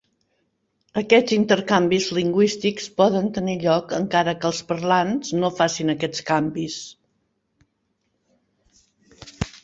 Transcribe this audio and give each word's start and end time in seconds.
Aquests 0.99 1.33
intercanvis 1.35 2.05
lingüístics 2.19 2.87
poden 3.01 3.27
tenir 3.35 3.55
lloc 3.65 3.93
encara 3.97 4.33
que 4.45 4.49
els 4.49 4.61
parlants 4.71 5.33
no 5.43 5.51
facin 5.59 5.93
aquests 5.95 6.23
canvis. 6.31 6.79